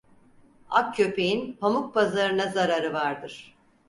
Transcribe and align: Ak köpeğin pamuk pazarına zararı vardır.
Ak 0.69 0.95
köpeğin 0.95 1.53
pamuk 1.59 1.93
pazarına 1.93 2.47
zararı 2.47 2.93
vardır. 2.93 3.55